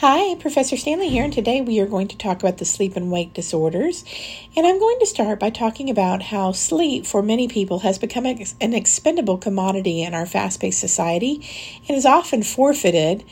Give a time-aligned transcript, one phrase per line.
[0.00, 3.12] Hi, Professor Stanley here, and today we are going to talk about the sleep and
[3.12, 4.02] wake disorders.
[4.56, 8.24] And I'm going to start by talking about how sleep for many people has become
[8.24, 11.46] an expendable commodity in our fast paced society
[11.86, 13.24] and is often forfeited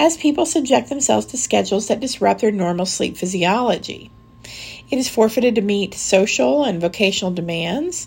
[0.00, 4.10] as people subject themselves to schedules that disrupt their normal sleep physiology.
[4.90, 8.06] It is forfeited to meet social and vocational demands.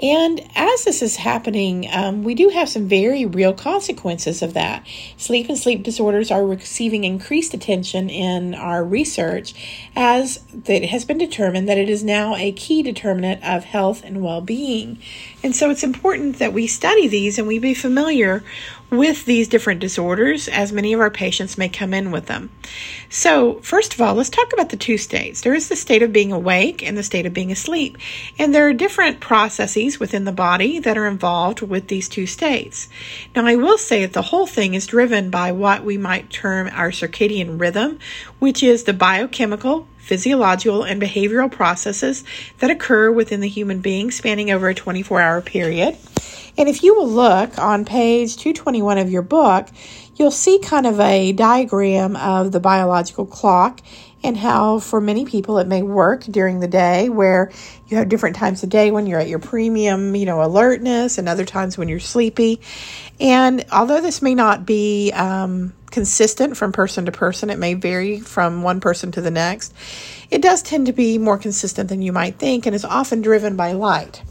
[0.00, 4.86] And as this is happening, um, we do have some very real consequences of that.
[5.16, 9.54] Sleep and sleep disorders are receiving increased attention in our research
[9.96, 14.22] as it has been determined that it is now a key determinant of health and
[14.22, 14.98] well being.
[15.42, 18.44] And so it's important that we study these and we be familiar
[18.90, 22.50] with these different disorders, as many of our patients may come in with them.
[23.10, 25.42] So, first of all, let's talk about the two states.
[25.42, 27.98] There is the state of being awake and the state of being asleep.
[28.38, 32.88] And there are different processes within the body that are involved with these two states.
[33.36, 36.68] Now, I will say that the whole thing is driven by what we might term
[36.72, 37.98] our circadian rhythm,
[38.38, 42.24] which is the biochemical physiological, and behavioral processes
[42.60, 45.94] that occur within the human being spanning over a 24 hour period.
[46.58, 49.68] And if you will look on page 221 of your book,
[50.16, 53.80] you'll see kind of a diagram of the biological clock
[54.24, 57.52] and how for many people it may work during the day where
[57.86, 61.28] you have different times of day when you're at your premium you know alertness and
[61.28, 62.60] other times when you're sleepy.
[63.20, 68.18] And although this may not be um, consistent from person to person it may vary
[68.18, 69.72] from one person to the next
[70.30, 73.56] it does tend to be more consistent than you might think and is often driven
[73.56, 74.22] by light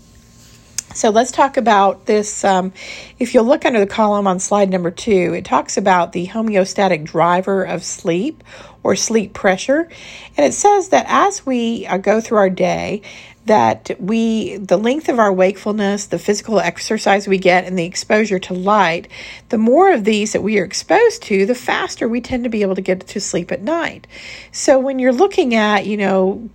[0.97, 2.43] so let's talk about this.
[2.43, 2.73] Um,
[3.19, 7.03] if you'll look under the column on slide number two, it talks about the homeostatic
[7.03, 8.43] driver of sleep
[8.81, 9.87] or sleep pressure.
[10.35, 13.03] And it says that as we uh, go through our day,
[13.45, 18.39] that we the length of our wakefulness the physical exercise we get and the exposure
[18.39, 19.07] to light
[19.47, 22.61] the more of these that we are exposed to the faster we tend to be
[22.61, 24.05] able to get to sleep at night
[24.51, 26.49] so when you're looking at you know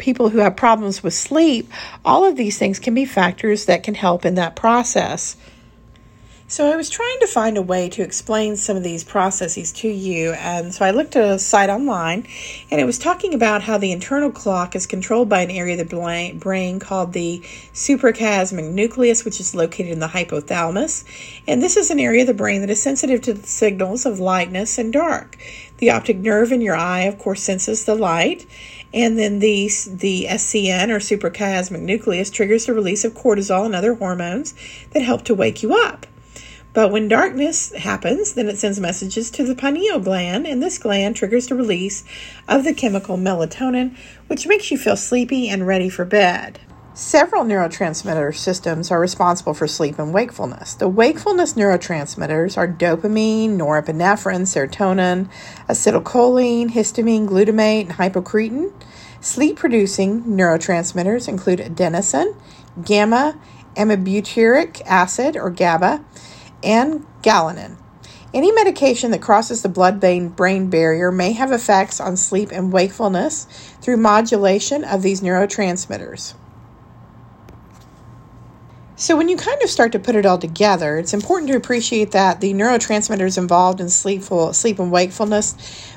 [0.00, 1.70] people who have problems with sleep,
[2.04, 5.36] all of these things can be factors that can help in that process.
[6.48, 9.88] So I was trying to find a way to explain some of these processes to
[9.88, 12.26] you, and so I looked at a site online,
[12.72, 15.88] and it was talking about how the internal clock is controlled by an area of
[15.88, 17.38] the brain called the
[17.72, 21.04] suprachiasmatic nucleus, which is located in the hypothalamus,
[21.46, 24.18] and this is an area of the brain that is sensitive to the signals of
[24.18, 25.36] lightness and dark.
[25.76, 28.44] The optic nerve in your eye, of course, senses the light,
[28.92, 33.94] and then the, the SCN or suprachiasmatic nucleus triggers the release of cortisol and other
[33.94, 34.54] hormones
[34.92, 36.06] that help to wake you up.
[36.72, 41.16] But when darkness happens, then it sends messages to the pineal gland, and this gland
[41.16, 42.04] triggers the release
[42.48, 43.96] of the chemical melatonin,
[44.28, 46.60] which makes you feel sleepy and ready for bed.
[47.00, 50.74] Several neurotransmitter systems are responsible for sleep and wakefulness.
[50.74, 55.30] The wakefulness neurotransmitters are dopamine, norepinephrine, serotonin,
[55.66, 58.74] acetylcholine, histamine, glutamate, and hypocretin.
[59.22, 62.36] Sleep producing neurotransmitters include adenosine,
[62.84, 63.40] gamma
[63.76, 66.04] aminobutyric acid or GABA,
[66.62, 67.78] and galanin.
[68.34, 73.46] Any medication that crosses the blood brain barrier may have effects on sleep and wakefulness
[73.80, 76.34] through modulation of these neurotransmitters.
[79.00, 82.10] So, when you kind of start to put it all together, it's important to appreciate
[82.10, 85.54] that the neurotransmitters involved in sleepful, sleep and wakefulness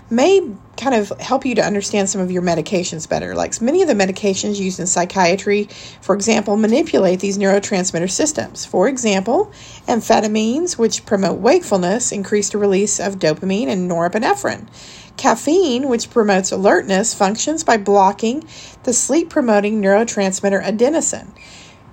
[0.10, 0.40] may
[0.78, 3.36] kind of help you to understand some of your medications better.
[3.36, 5.68] Like many of the medications used in psychiatry,
[6.00, 8.64] for example, manipulate these neurotransmitter systems.
[8.64, 9.52] For example,
[9.86, 14.70] amphetamines, which promote wakefulness, increase the release of dopamine and norepinephrine.
[15.18, 18.48] Caffeine, which promotes alertness, functions by blocking
[18.84, 21.28] the sleep promoting neurotransmitter adenosine.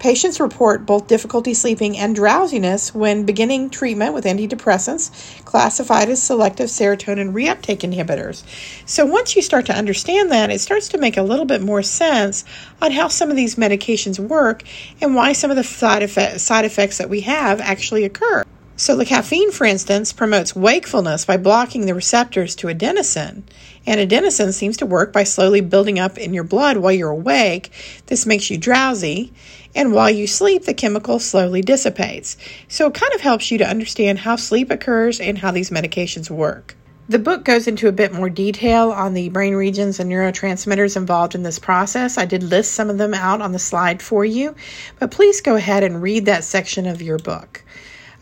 [0.01, 6.71] Patients report both difficulty sleeping and drowsiness when beginning treatment with antidepressants classified as selective
[6.71, 8.43] serotonin reuptake inhibitors.
[8.87, 11.83] So, once you start to understand that, it starts to make a little bit more
[11.83, 12.47] sense
[12.81, 14.63] on how some of these medications work
[15.03, 18.43] and why some of the side, effect, side effects that we have actually occur.
[18.81, 23.43] So, the caffeine, for instance, promotes wakefulness by blocking the receptors to adenosine.
[23.87, 27.73] And adenosine seems to work by slowly building up in your blood while you're awake.
[28.07, 29.35] This makes you drowsy.
[29.75, 32.39] And while you sleep, the chemical slowly dissipates.
[32.69, 36.31] So, it kind of helps you to understand how sleep occurs and how these medications
[36.31, 36.75] work.
[37.07, 41.35] The book goes into a bit more detail on the brain regions and neurotransmitters involved
[41.35, 42.17] in this process.
[42.17, 44.55] I did list some of them out on the slide for you,
[44.99, 47.63] but please go ahead and read that section of your book.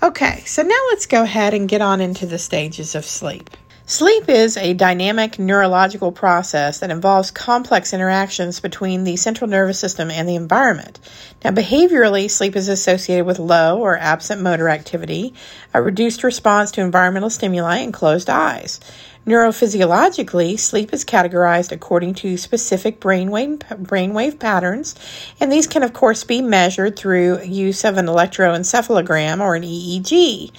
[0.00, 3.50] Okay, so now let's go ahead and get on into the stages of sleep.
[3.84, 10.08] Sleep is a dynamic neurological process that involves complex interactions between the central nervous system
[10.12, 11.00] and the environment.
[11.42, 15.34] Now, behaviorally, sleep is associated with low or absent motor activity,
[15.74, 18.78] a reduced response to environmental stimuli, and closed eyes.
[19.28, 24.94] Neurophysiologically, sleep is categorized according to specific brainwave, brainwave patterns,
[25.38, 30.50] and these can, of course, be measured through use of an electroencephalogram or an EEG.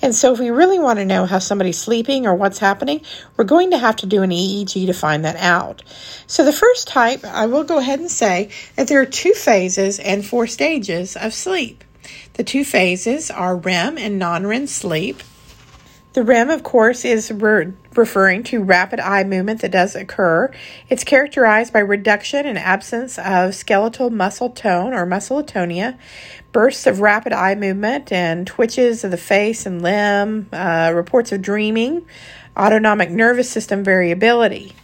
[0.00, 3.02] And so, if we really want to know how somebody's sleeping or what's happening,
[3.36, 5.82] we're going to have to do an EEG to find that out.
[6.26, 9.98] So, the first type, I will go ahead and say that there are two phases
[9.98, 11.84] and four stages of sleep.
[12.34, 15.22] The two phases are REM and non REM sleep.
[16.14, 20.48] The REM, of course, is re- referring to rapid eye movement that does occur.
[20.88, 25.98] It's characterized by reduction and absence of skeletal muscle tone or muscle atonia,
[26.52, 31.42] bursts of rapid eye movement, and twitches of the face and limb, uh, reports of
[31.42, 32.06] dreaming,
[32.56, 34.76] autonomic nervous system variability.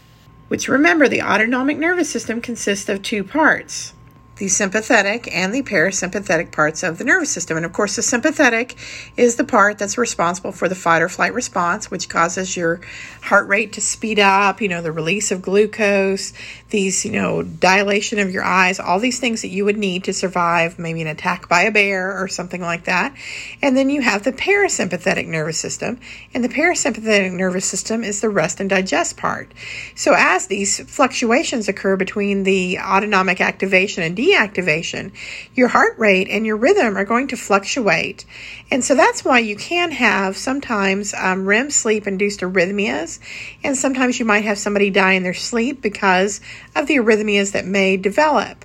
[0.49, 3.93] Which remember, the autonomic nervous system consists of two parts
[4.41, 7.59] the sympathetic and the parasympathetic parts of the nervous system.
[7.59, 8.75] And of course, the sympathetic
[9.15, 12.81] is the part that's responsible for the fight or flight response, which causes your
[13.21, 16.33] heart rate to speed up, you know, the release of glucose,
[16.71, 20.13] these, you know, dilation of your eyes, all these things that you would need to
[20.13, 23.15] survive maybe an attack by a bear or something like that.
[23.63, 26.01] And then you have the parasympathetic nervous system,
[26.35, 29.53] and the parasympathetic nervous system is the rest and digest part.
[29.95, 35.13] So as these fluctuations occur between the autonomic activation and deactivation,
[35.55, 38.25] your heart rate and your rhythm are going to fluctuate.
[38.71, 43.19] And so that's why you can have sometimes um, REM sleep induced arrhythmias,
[43.65, 46.41] and sometimes you might have somebody die in their sleep because
[46.77, 48.65] of the arrhythmias that may develop.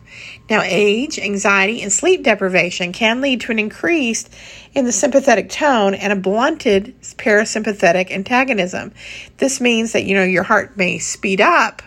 [0.50, 4.30] Now, age, anxiety, and sleep deprivation can lead to an increase
[4.74, 8.94] in the sympathetic tone and a blunted parasympathetic antagonism.
[9.38, 11.82] This means that, you know, your heart may speed up,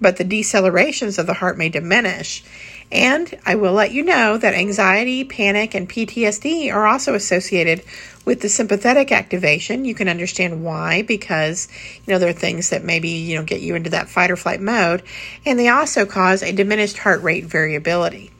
[0.00, 2.44] but the decelerations of the heart may diminish.
[2.92, 7.82] And I will let you know that anxiety, panic, and PTSD are also associated
[8.24, 9.84] with the sympathetic activation.
[9.84, 11.68] You can understand why because
[12.06, 14.36] you know there are things that maybe you know get you into that fight or
[14.36, 15.02] flight mode,
[15.44, 18.30] and they also cause a diminished heart rate variability.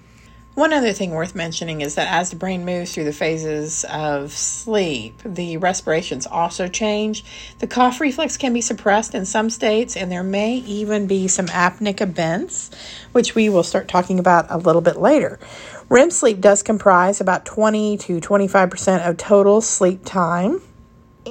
[0.54, 4.30] One other thing worth mentioning is that as the brain moves through the phases of
[4.30, 7.24] sleep, the respirations also change.
[7.58, 11.46] The cough reflex can be suppressed in some states, and there may even be some
[11.46, 12.70] apneic events,
[13.10, 15.40] which we will start talking about a little bit later.
[15.88, 20.62] REM sleep does comprise about 20 to 25% of total sleep time.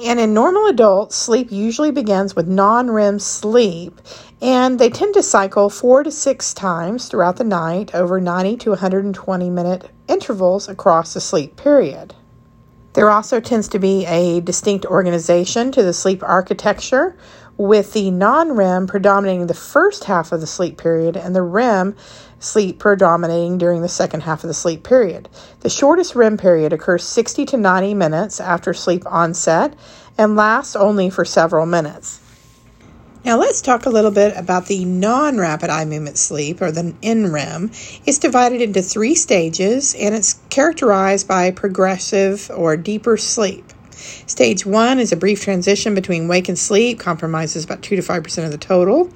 [0.02, 4.00] And in normal adults, sleep usually begins with non REM sleep,
[4.42, 8.70] and they tend to cycle four to six times throughout the night over 90 to
[8.70, 12.14] 120 minute intervals across the sleep period.
[12.94, 17.16] There also tends to be a distinct organization to the sleep architecture,
[17.56, 21.94] with the non REM predominating the first half of the sleep period and the REM
[22.44, 25.28] sleep predominating during the second half of the sleep period.
[25.60, 29.74] The shortest REM period occurs 60 to 90 minutes after sleep onset
[30.18, 32.20] and lasts only for several minutes.
[33.24, 38.00] Now let's talk a little bit about the non-rapid eye movement sleep or the NREM.
[38.04, 43.64] It's divided into three stages and it's characterized by progressive or deeper sleep.
[44.26, 48.44] Stage one is a brief transition between wake and sleep, compromises about 2 to 5%
[48.44, 49.10] of the total.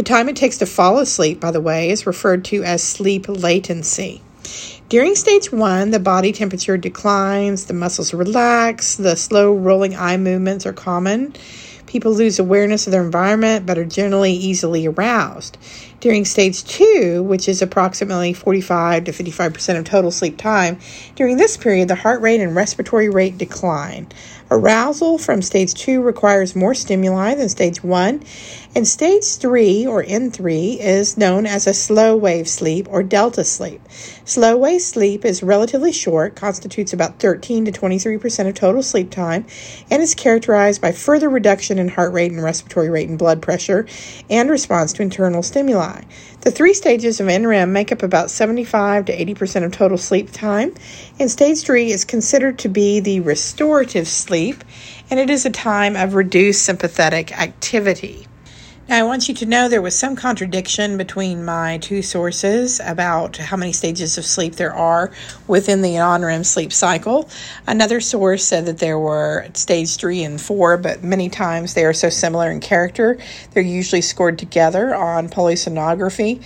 [0.00, 3.26] The time it takes to fall asleep, by the way, is referred to as sleep
[3.28, 4.22] latency.
[4.88, 10.64] During stage one, the body temperature declines, the muscles relax, the slow rolling eye movements
[10.64, 11.34] are common.
[11.84, 15.58] People lose awareness of their environment but are generally easily aroused.
[16.00, 20.78] During stage two, which is approximately 45 to 55% of total sleep time,
[21.14, 24.06] during this period, the heart rate and respiratory rate decline.
[24.50, 28.22] Arousal from stage two requires more stimuli than stage one,
[28.72, 33.80] and stage three, or N3, is known as a slow wave sleep or delta sleep.
[34.24, 39.44] Slow wave sleep is relatively short, constitutes about 13 to 23% of total sleep time,
[39.90, 43.86] and is characterized by further reduction in heart rate and respiratory rate and blood pressure
[44.30, 46.02] and response to internal stimuli.
[46.42, 50.74] The three stages of NREM make up about 75 to 80% of total sleep time,
[51.18, 54.62] and stage three is considered to be the restorative sleep,
[55.10, 58.28] and it is a time of reduced sympathetic activity.
[58.90, 63.36] Now, I want you to know there was some contradiction between my two sources about
[63.36, 65.12] how many stages of sleep there are
[65.46, 67.30] within the non REM sleep cycle.
[67.68, 71.92] Another source said that there were stage three and four, but many times they are
[71.92, 73.16] so similar in character,
[73.52, 76.42] they're usually scored together on polysomnography.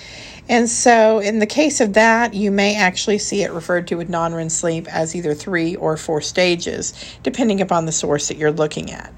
[0.46, 4.10] And so, in the case of that, you may actually see it referred to with
[4.10, 8.52] non REM sleep as either three or four stages, depending upon the source that you're
[8.52, 9.14] looking at.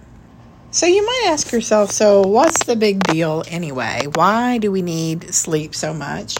[0.76, 4.08] So you might ask yourself, so what's the big deal anyway?
[4.12, 6.36] Why do we need sleep so much?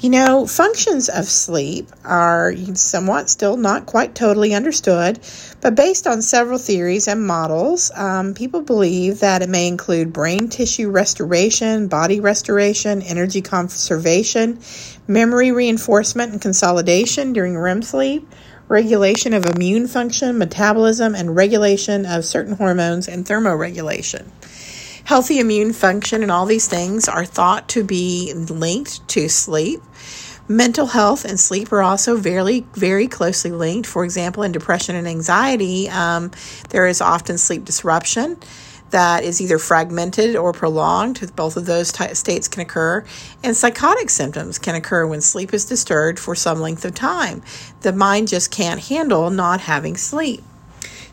[0.00, 5.20] You know, functions of sleep are somewhat still not quite totally understood,
[5.60, 10.48] but based on several theories and models, um, people believe that it may include brain
[10.48, 14.58] tissue restoration, body restoration, energy conservation,
[15.06, 18.28] memory reinforcement and consolidation during REM sleep,
[18.70, 24.24] regulation of immune function, metabolism, and regulation of certain hormones and thermoregulation.
[25.04, 29.80] Healthy immune function and all these things are thought to be linked to sleep.
[30.46, 33.88] Mental health and sleep are also very, very closely linked.
[33.88, 36.30] For example, in depression and anxiety, um,
[36.68, 38.36] there is often sleep disruption
[38.90, 41.34] that is either fragmented or prolonged.
[41.36, 43.04] Both of those t- states can occur.
[43.42, 47.42] And psychotic symptoms can occur when sleep is disturbed for some length of time.
[47.82, 50.42] The mind just can't handle not having sleep.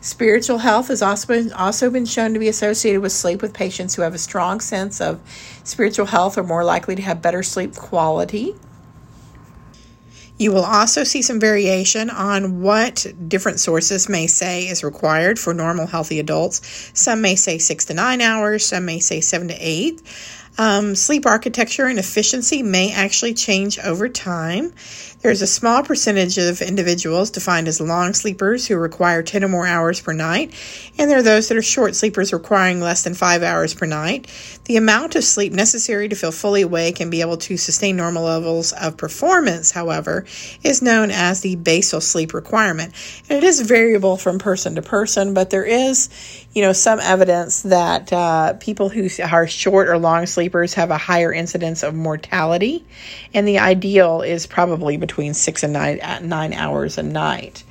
[0.00, 3.96] Spiritual health has also been, also been shown to be associated with sleep with patients
[3.96, 5.20] who have a strong sense of
[5.64, 8.54] spiritual health are more likely to have better sleep quality.
[10.38, 15.52] You will also see some variation on what different sources may say is required for
[15.52, 16.90] normal healthy adults.
[16.94, 20.00] Some may say six to nine hours, some may say seven to eight.
[20.56, 24.72] Um, sleep architecture and efficiency may actually change over time.
[25.20, 29.66] There's a small percentage of individuals defined as long sleepers who require 10 or more
[29.66, 30.52] hours per night,
[30.98, 34.26] and there are those that are short sleepers requiring less than 5 hours per night.
[34.68, 38.24] The amount of sleep necessary to feel fully awake and be able to sustain normal
[38.24, 40.26] levels of performance, however,
[40.62, 42.92] is known as the basal sleep requirement.
[43.30, 46.10] And it is variable from person to person, but there is,
[46.52, 50.98] you know, some evidence that uh, people who are short or long sleepers have a
[50.98, 52.84] higher incidence of mortality,
[53.32, 55.98] and the ideal is probably between six and nine,
[56.28, 57.64] nine hours a night.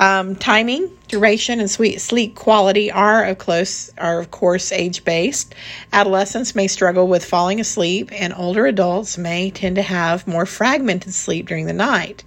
[0.00, 5.54] Um, timing, duration, and sleep quality are of close are of course age based.
[5.92, 11.12] Adolescents may struggle with falling asleep, and older adults may tend to have more fragmented
[11.12, 12.24] sleep during the night.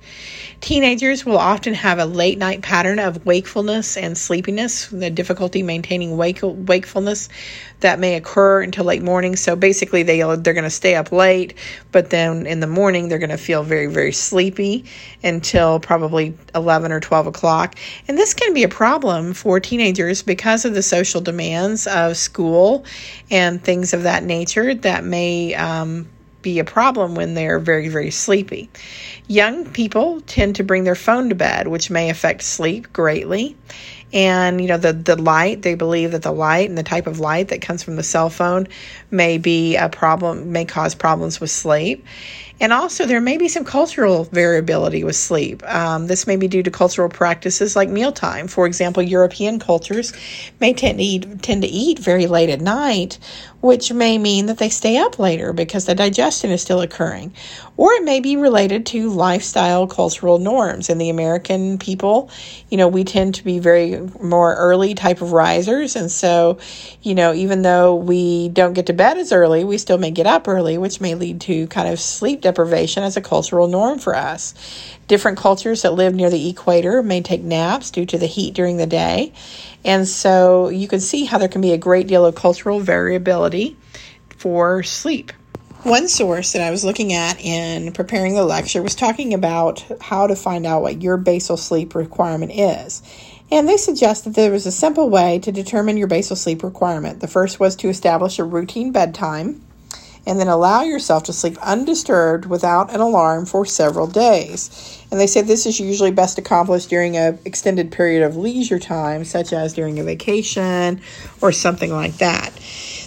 [0.61, 6.15] Teenagers will often have a late night pattern of wakefulness and sleepiness, the difficulty maintaining
[6.15, 7.29] wake, wakefulness
[7.81, 9.35] that may occur until late morning.
[9.35, 11.55] So basically, they they're going to stay up late,
[11.91, 14.85] but then in the morning they're going to feel very very sleepy
[15.23, 17.75] until probably 11 or 12 o'clock.
[18.07, 22.83] And this can be a problem for teenagers because of the social demands of school
[23.31, 26.05] and things of that nature that may um,
[26.41, 28.69] be a problem when they're very, very sleepy.
[29.27, 33.55] Young people tend to bring their phone to bed, which may affect sleep greatly.
[34.11, 37.21] And, you know, the, the light, they believe that the light and the type of
[37.21, 38.67] light that comes from the cell phone
[39.09, 42.05] may be a problem, may cause problems with sleep.
[42.59, 45.61] And also, there may be some cultural variability with sleep.
[45.67, 48.47] Um, this may be due to cultural practices like mealtime.
[48.47, 50.13] For example, European cultures
[50.61, 53.19] may tend to eat, tend to eat very late at night,
[53.65, 57.33] which may mean that they stay up later because the digestion is still occurring.
[57.77, 60.87] Or it may be related to lifestyle cultural norms.
[60.87, 62.29] In the American people,
[62.69, 65.95] you know, we tend to be very more early type of risers.
[65.95, 66.59] And so,
[67.01, 70.27] you know, even though we don't get to bed as early, we still may get
[70.27, 74.15] up early, which may lead to kind of sleep deprivation as a cultural norm for
[74.15, 74.53] us.
[75.07, 78.77] Different cultures that live near the equator may take naps due to the heat during
[78.77, 79.33] the day.
[79.83, 83.77] And so you can see how there can be a great deal of cultural variability
[84.37, 85.31] for sleep.
[85.83, 90.25] One source that I was looking at in preparing the lecture was talking about how
[90.25, 93.03] to find out what your basal sleep requirement is.
[93.51, 97.19] And they suggested there was a simple way to determine your basal sleep requirement.
[97.19, 99.61] The first was to establish a routine bedtime
[100.25, 105.03] and then allow yourself to sleep undisturbed without an alarm for several days.
[105.11, 109.23] And they said this is usually best accomplished during an extended period of leisure time,
[109.23, 111.01] such as during a vacation
[111.41, 112.51] or something like that.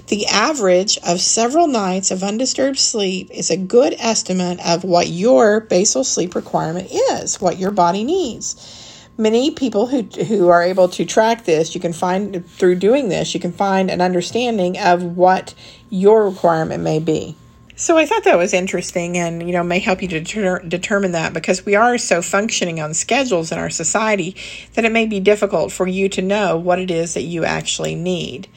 [0.06, 5.60] The average of several nights of undisturbed sleep is a good estimate of what your
[5.60, 8.77] basal sleep requirement is, what your body needs
[9.18, 13.34] many people who who are able to track this you can find through doing this
[13.34, 15.52] you can find an understanding of what
[15.90, 17.34] your requirement may be
[17.74, 21.12] so i thought that was interesting and you know may help you to deter- determine
[21.12, 24.36] that because we are so functioning on schedules in our society
[24.74, 27.96] that it may be difficult for you to know what it is that you actually
[27.96, 28.48] need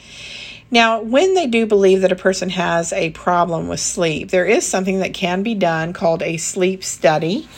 [0.74, 4.66] now, when they do believe that a person has a problem with sleep, there is
[4.66, 7.50] something that can be done called a sleep study.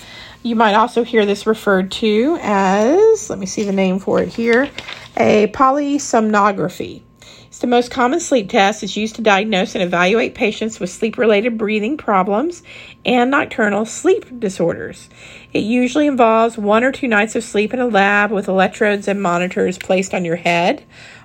[0.45, 4.27] You might also hear this referred to as, let me see the name for it
[4.27, 4.69] here,
[5.15, 7.01] a polysomnography.
[7.47, 8.83] It's the most common sleep test.
[8.83, 12.61] It's used to diagnose and evaluate patients with sleep related breathing problems
[13.05, 15.07] and nocturnal sleep disorders.
[15.53, 19.21] It usually involves one or two nights of sleep in a lab with electrodes and
[19.21, 20.83] monitors placed on your head,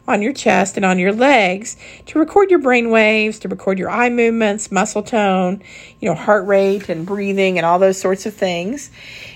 [0.08, 3.90] on your chest and on your legs to record your brain waves, to record your
[3.90, 5.62] eye movements, muscle tone,
[6.00, 8.90] you know, heart rate and breathing and all those sorts of things.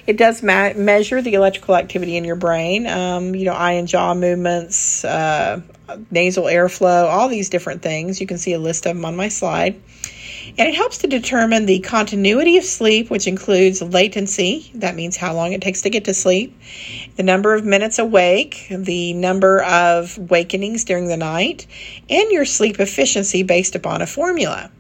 [0.07, 3.87] It does ma- measure the electrical activity in your brain, um, you know, eye and
[3.87, 5.61] jaw movements, uh,
[6.11, 8.21] nasal airflow, all these different things.
[8.21, 9.81] You can see a list of them on my slide.
[10.59, 15.35] And it helps to determine the continuity of sleep, which includes latency, that means how
[15.35, 16.59] long it takes to get to sleep,
[17.17, 21.67] the number of minutes awake, the number of wakenings during the night,
[22.11, 24.71] and your sleep efficiency based upon a formula.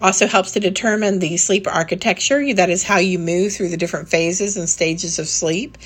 [0.00, 4.08] Also helps to determine the sleep architecture, that is how you move through the different
[4.08, 5.78] phases and stages of sleep,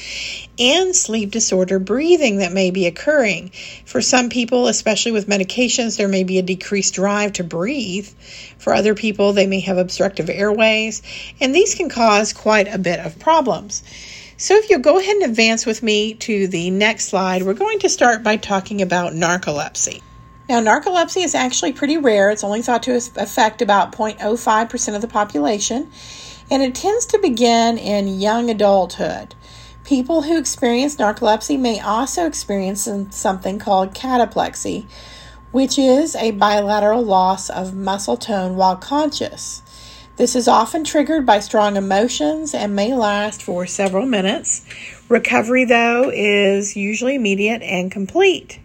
[0.59, 3.51] and sleep disorder breathing that may be occurring.
[3.85, 8.09] For some people, especially with medications, there may be a decreased drive to breathe.
[8.59, 11.03] For other people, they may have obstructive airways,
[11.41, 13.83] and these can cause quite a bit of problems.
[14.37, 17.81] So, if you'll go ahead and advance with me to the next slide, we're going
[17.81, 20.01] to start by talking about narcolepsy.
[20.49, 22.31] Now, narcolepsy is actually pretty rare.
[22.31, 25.91] It's only thought to affect about 0.05% of the population,
[26.51, 29.35] and it tends to begin in young adulthood.
[29.85, 34.87] People who experience narcolepsy may also experience something called cataplexy,
[35.51, 39.63] which is a bilateral loss of muscle tone while conscious.
[40.17, 44.65] This is often triggered by strong emotions and may last for several minutes.
[45.11, 48.61] Recovery, though, is usually immediate and complete.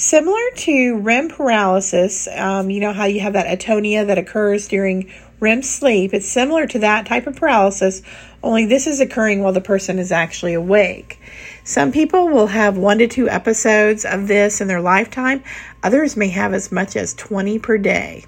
[0.00, 5.12] Similar to REM paralysis, um, you know how you have that atonia that occurs during
[5.40, 6.14] REM sleep.
[6.14, 8.00] It's similar to that type of paralysis,
[8.42, 11.20] only this is occurring while the person is actually awake.
[11.64, 15.44] Some people will have one to two episodes of this in their lifetime,
[15.82, 18.24] others may have as much as 20 per day.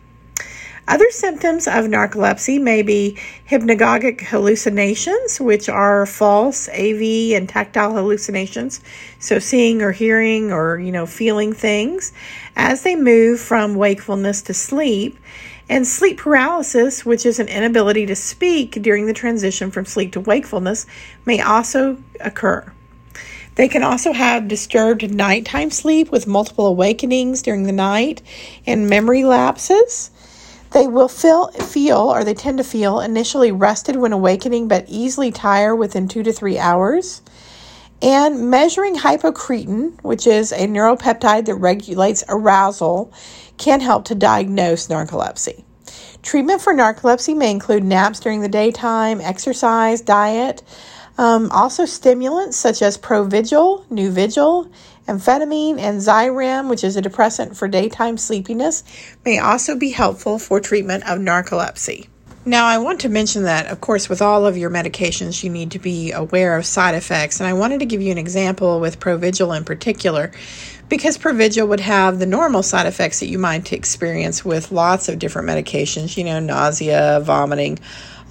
[0.88, 3.16] Other symptoms of narcolepsy may be
[3.48, 8.80] hypnagogic hallucinations, which are false AV and tactile hallucinations,
[9.20, 12.12] so seeing or hearing or you know feeling things
[12.56, 15.18] as they move from wakefulness to sleep,
[15.68, 20.20] and sleep paralysis, which is an inability to speak during the transition from sleep to
[20.20, 20.84] wakefulness,
[21.24, 22.72] may also occur.
[23.54, 28.22] They can also have disturbed nighttime sleep with multiple awakenings during the night
[28.66, 30.10] and memory lapses.
[30.72, 35.30] They will feel, feel, or they tend to feel, initially rested when awakening, but easily
[35.30, 37.20] tire within two to three hours.
[38.00, 43.12] And measuring hypocretin, which is a neuropeptide that regulates arousal,
[43.58, 45.62] can help to diagnose narcolepsy.
[46.22, 50.62] Treatment for narcolepsy may include naps during the daytime, exercise, diet,
[51.18, 54.70] um, also stimulants such as Provigil, Nuvigil,
[55.12, 58.82] Amphetamine and Xyrem, which is a depressant for daytime sleepiness,
[59.24, 62.08] may also be helpful for treatment of narcolepsy.
[62.44, 65.70] Now, I want to mention that, of course, with all of your medications, you need
[65.72, 67.38] to be aware of side effects.
[67.38, 70.32] And I wanted to give you an example with Provigil in particular,
[70.88, 75.20] because Provigil would have the normal side effects that you might experience with lots of
[75.20, 77.78] different medications, you know, nausea, vomiting,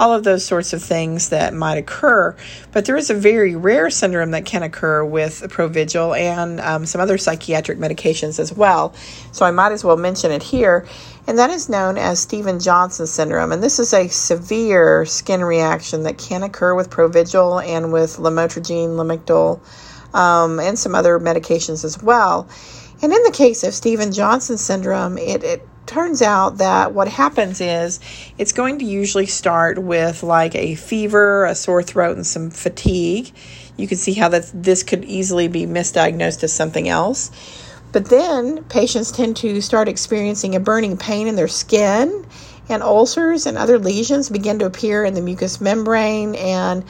[0.01, 2.35] all of those sorts of things that might occur.
[2.71, 6.99] But there is a very rare syndrome that can occur with Provigil and um, some
[6.99, 8.95] other psychiatric medications as well.
[9.31, 10.87] So I might as well mention it here.
[11.27, 13.51] And that is known as Steven Johnson syndrome.
[13.51, 18.95] And this is a severe skin reaction that can occur with Provigil and with lamotrigine,
[18.97, 19.59] Lamictal,
[20.15, 22.49] um, and some other medications as well.
[23.03, 27.59] And in the case of Steven Johnson syndrome, it, it turns out that what happens
[27.61, 27.99] is
[28.37, 33.31] it's going to usually start with like a fever, a sore throat, and some fatigue.
[33.77, 37.31] You can see how that this could easily be misdiagnosed as something else.
[37.91, 42.25] But then patients tend to start experiencing a burning pain in their skin,
[42.69, 46.85] and ulcers and other lesions begin to appear in the mucous membrane and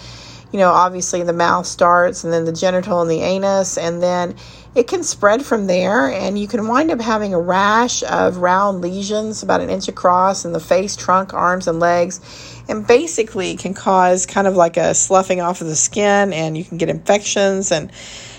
[0.52, 4.36] you know, obviously the mouth starts and then the genital and the anus, and then
[4.74, 6.10] it can spread from there.
[6.10, 10.46] And you can wind up having a rash of round lesions about an inch across
[10.46, 12.22] in the face, trunk, arms, and legs.
[12.70, 16.64] And basically, can cause kind of like a sloughing off of the skin, and you
[16.64, 17.92] can get infections and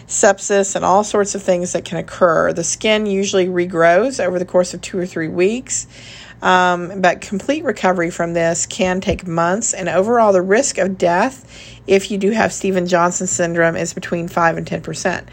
[0.06, 2.52] sepsis and all sorts of things that can occur.
[2.52, 5.86] The skin usually regrows over the course of two or three weeks.
[6.42, 11.48] Um, but complete recovery from this can take months, and overall, the risk of death
[11.86, 15.26] if you do have Steven Johnson syndrome is between 5 and 10%.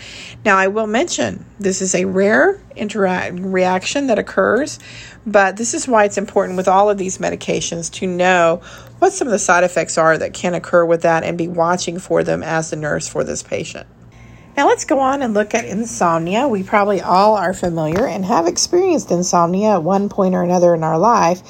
[0.46, 4.80] Now, I will mention this is a rare interact reaction that occurs,
[5.26, 8.62] but this is why it's important with all of these medications to know
[9.00, 12.00] what some of the side effects are that can occur with that and be watching
[12.00, 13.88] for them as the nurse for this patient.
[14.60, 16.46] Now, let's go on and look at insomnia.
[16.50, 20.84] We probably all are familiar and have experienced insomnia at one point or another in
[20.84, 21.42] our life.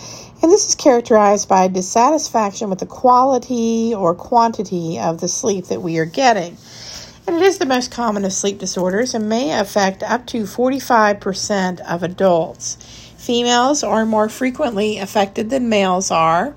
[0.43, 5.82] And this is characterized by dissatisfaction with the quality or quantity of the sleep that
[5.82, 6.56] we are getting.
[7.26, 11.80] And it is the most common of sleep disorders and may affect up to 45%
[11.80, 12.76] of adults.
[13.17, 16.56] Females are more frequently affected than males are.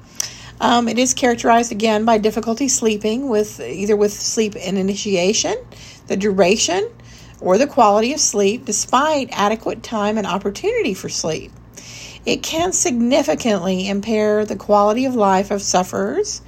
[0.63, 5.57] Um, it is characterized again by difficulty sleeping with either with sleep initiation,
[6.07, 6.89] the duration,
[7.41, 11.51] or the quality of sleep despite adequate time and opportunity for sleep.
[12.25, 16.43] It can significantly impair the quality of life of sufferers.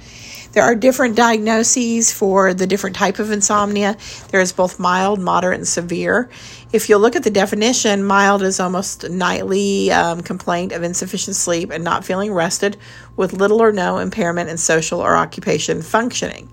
[0.55, 3.97] There are different diagnoses for the different type of insomnia.
[4.29, 6.29] There is both mild, moderate, and severe.
[6.71, 11.71] If you look at the definition, mild is almost nightly um, complaint of insufficient sleep
[11.71, 12.77] and not feeling rested,
[13.17, 16.49] with little or no impairment in social or occupation functioning.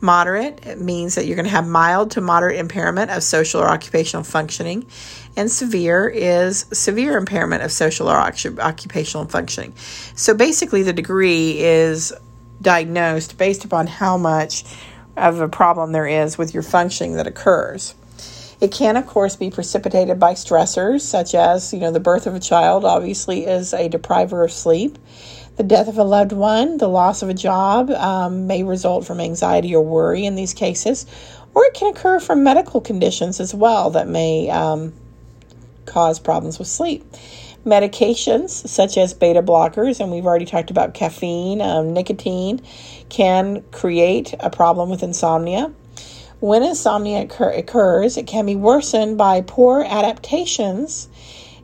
[0.00, 4.24] Moderate means that you're going to have mild to moderate impairment of social or occupational
[4.24, 4.86] functioning,
[5.36, 9.72] and severe is severe impairment of social or occupational functioning.
[10.16, 12.12] So basically, the degree is
[12.60, 14.64] diagnosed based upon how much
[15.16, 17.94] of a problem there is with your functioning that occurs.
[18.60, 22.34] It can, of course, be precipitated by stressors such as, you know, the birth of
[22.34, 24.98] a child obviously is a depriver of sleep.
[25.56, 29.20] The death of a loved one, the loss of a job um, may result from
[29.20, 31.06] anxiety or worry in these cases,
[31.54, 34.92] or it can occur from medical conditions as well that may um,
[35.86, 37.04] cause problems with sleep.
[37.66, 42.62] Medications such as beta blockers, and we've already talked about caffeine, um, nicotine,
[43.08, 45.72] can create a problem with insomnia.
[46.40, 51.08] When insomnia occur- occurs, it can be worsened by poor adaptations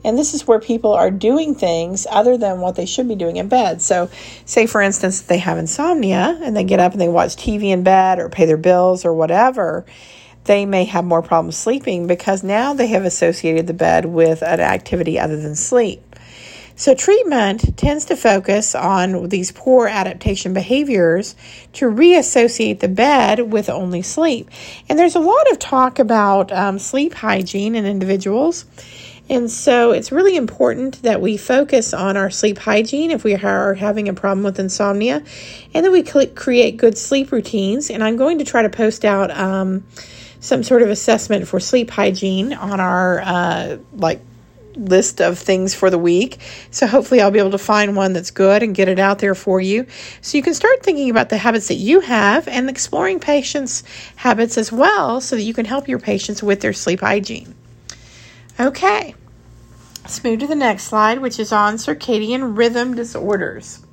[0.04, 3.36] and this is where people are doing things other than what they should be doing
[3.36, 3.80] in bed.
[3.80, 4.10] So,
[4.44, 7.82] say for instance, they have insomnia and they get up and they watch TV in
[7.82, 9.84] bed or pay their bills or whatever,
[10.44, 14.60] they may have more problems sleeping because now they have associated the bed with an
[14.60, 16.02] activity other than sleep.
[16.74, 21.36] So, treatment tends to focus on these poor adaptation behaviors
[21.74, 24.50] to reassociate the bed with only sleep.
[24.88, 28.64] And there's a lot of talk about um, sleep hygiene in individuals.
[29.28, 33.74] And so it's really important that we focus on our sleep hygiene if we are
[33.74, 35.22] having a problem with insomnia,
[35.72, 37.90] and that we create good sleep routines.
[37.90, 39.84] And I'm going to try to post out um,
[40.42, 44.20] some sort of assessment for sleep hygiene on our uh, like
[44.74, 46.38] list of things for the week.
[46.70, 49.34] So hopefully I'll be able to find one that's good and get it out there
[49.34, 49.86] for you.
[50.20, 53.84] So you can start thinking about the habits that you have and exploring patients'
[54.16, 57.54] habits as well so that you can help your patients with their sleep hygiene.
[58.58, 59.14] Okay.
[60.02, 63.84] Let's move to the next slide, which is on circadian rhythm disorders.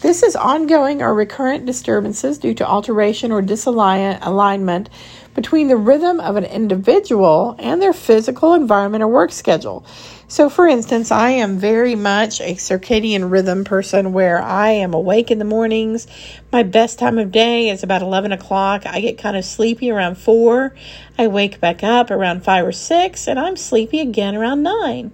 [0.00, 4.88] This is ongoing or recurrent disturbances due to alteration or disalignment
[5.34, 9.84] between the rhythm of an individual and their physical environment or work schedule.
[10.28, 15.30] So, for instance, I am very much a circadian rhythm person where I am awake
[15.30, 16.06] in the mornings.
[16.52, 18.86] My best time of day is about 11 o'clock.
[18.86, 20.72] I get kind of sleepy around 4.
[21.18, 25.10] I wake back up around 5 or 6, and I'm sleepy again around 9.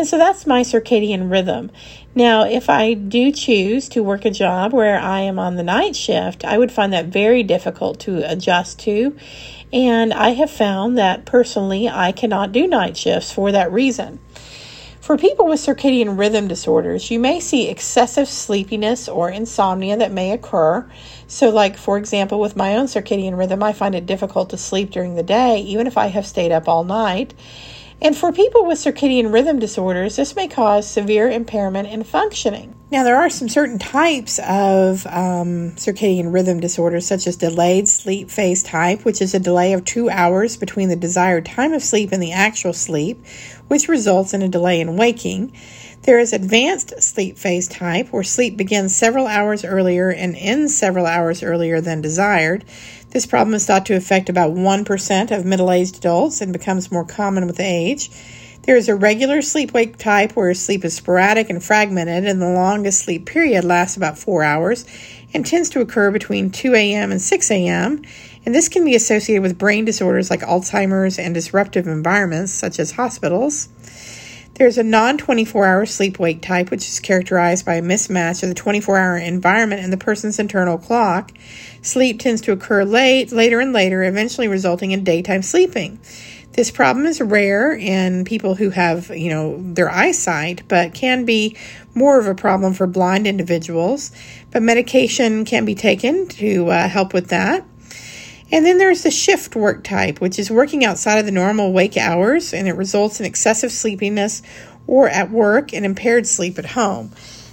[0.00, 1.70] And so that's my circadian rhythm.
[2.14, 5.94] Now, if I do choose to work a job where I am on the night
[5.94, 9.14] shift, I would find that very difficult to adjust to.
[9.74, 14.20] And I have found that personally, I cannot do night shifts for that reason.
[15.02, 20.32] For people with circadian rhythm disorders, you may see excessive sleepiness or insomnia that may
[20.32, 20.90] occur.
[21.26, 24.92] So, like for example, with my own circadian rhythm, I find it difficult to sleep
[24.92, 27.34] during the day, even if I have stayed up all night.
[28.02, 32.74] And for people with circadian rhythm disorders, this may cause severe impairment in functioning.
[32.90, 38.30] Now, there are some certain types of um, circadian rhythm disorders, such as delayed sleep
[38.30, 42.10] phase type, which is a delay of two hours between the desired time of sleep
[42.10, 43.24] and the actual sleep,
[43.68, 45.52] which results in a delay in waking.
[46.02, 51.04] There is advanced sleep phase type, where sleep begins several hours earlier and ends several
[51.04, 52.64] hours earlier than desired.
[53.10, 57.04] This problem is thought to affect about 1% of middle aged adults and becomes more
[57.04, 58.08] common with age.
[58.62, 62.48] There is a regular sleep wake type where sleep is sporadic and fragmented, and the
[62.48, 64.84] longest sleep period lasts about four hours
[65.34, 67.10] and tends to occur between 2 a.m.
[67.10, 68.02] and 6 a.m.
[68.46, 72.92] And this can be associated with brain disorders like Alzheimer's and disruptive environments such as
[72.92, 73.68] hospitals.
[74.60, 78.50] There's a non 24 hour sleep wake type, which is characterized by a mismatch of
[78.50, 81.32] the 24 hour environment and the person's internal clock.
[81.80, 85.98] Sleep tends to occur late, later and later, eventually resulting in daytime sleeping.
[86.52, 91.56] This problem is rare in people who have, you know, their eyesight, but can be
[91.94, 94.12] more of a problem for blind individuals.
[94.50, 97.64] But medication can be taken to uh, help with that.
[98.52, 101.96] And then there's the shift work type, which is working outside of the normal wake
[101.96, 104.42] hours, and it results in excessive sleepiness
[104.86, 107.12] or at work and impaired sleep at home.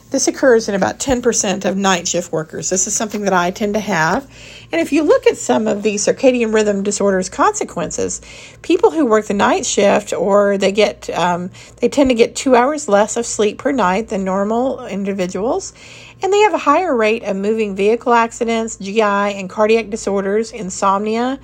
[0.09, 2.69] This occurs in about 10% of night shift workers.
[2.69, 4.23] This is something that I tend to have.
[4.71, 8.21] And if you look at some of the circadian rhythm disorders consequences,
[8.61, 12.55] people who work the night shift or they get um, they tend to get two
[12.55, 15.73] hours less of sleep per night than normal individuals,
[16.21, 21.39] and they have a higher rate of moving vehicle accidents, GI and cardiac disorders, insomnia,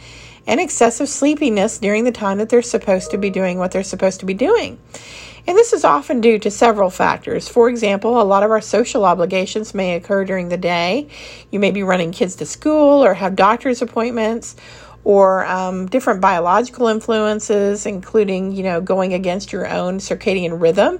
[0.47, 4.19] and excessive sleepiness during the time that they're supposed to be doing what they're supposed
[4.19, 4.79] to be doing.
[5.45, 7.49] And this is often due to several factors.
[7.49, 11.09] For example, a lot of our social obligations may occur during the day.
[11.51, 14.55] You may be running kids to school or have doctor's appointments
[15.03, 20.99] or um, different biological influences, including, you know, going against your own circadian rhythm.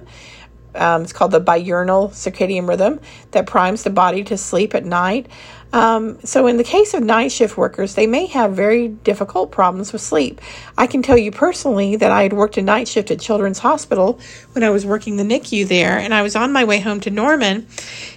[0.74, 5.28] Um, it's called the diurnal circadian rhythm that primes the body to sleep at night.
[5.74, 9.92] Um, so, in the case of night shift workers, they may have very difficult problems
[9.92, 10.40] with sleep.
[10.78, 14.20] I can tell you personally that I had worked a night shift at Children's Hospital
[14.52, 17.10] when I was working the NICU there, and I was on my way home to
[17.10, 17.66] Norman,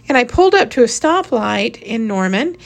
[0.08, 2.58] and I pulled up to a stoplight in Norman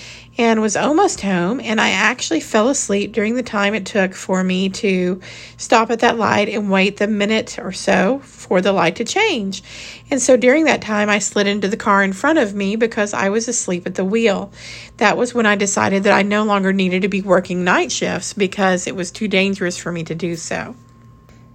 [0.41, 1.59] and was almost home.
[1.59, 5.21] And I actually fell asleep during the time it took for me to
[5.57, 9.61] stop at that light and wait the minute or so for the light to change.
[10.09, 13.13] And so during that time, I slid into the car in front of me because
[13.13, 14.51] I was asleep at the wheel.
[14.97, 18.33] That was when I decided that I no longer needed to be working night shifts
[18.33, 20.75] because it was too dangerous for me to do so.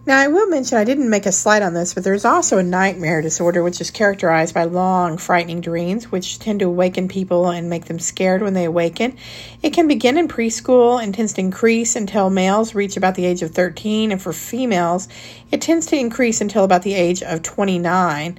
[0.07, 2.63] Now, I will mention I didn't make a slide on this, but there's also a
[2.63, 7.69] nightmare disorder, which is characterized by long, frightening dreams, which tend to awaken people and
[7.69, 9.17] make them scared when they awaken.
[9.65, 13.43] It can begin in preschool and tends to increase until males reach about the age
[13.43, 15.09] of 13, and for females,
[15.51, 18.39] it tends to increase until about the age of 29.